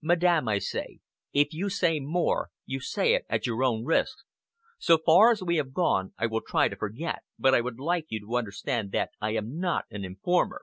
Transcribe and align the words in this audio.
"Madame," 0.00 0.48
I 0.48 0.60
said, 0.60 0.86
"if 1.34 1.52
you 1.52 1.68
say 1.68 2.00
more, 2.00 2.48
you 2.64 2.80
say 2.80 3.12
it 3.12 3.26
at 3.28 3.46
your 3.46 3.62
own 3.62 3.84
risk. 3.84 4.16
So 4.78 4.96
far 4.96 5.30
as 5.30 5.42
we 5.42 5.56
have 5.56 5.74
gone 5.74 6.14
I 6.16 6.24
will 6.24 6.40
try 6.40 6.68
to 6.68 6.76
forget. 6.76 7.18
But 7.38 7.54
I 7.54 7.60
would 7.60 7.78
like 7.78 8.06
you 8.08 8.18
to 8.20 8.36
understand 8.36 8.92
that 8.92 9.10
I 9.20 9.32
am 9.32 9.58
not 9.58 9.84
an 9.90 10.06
informer." 10.06 10.62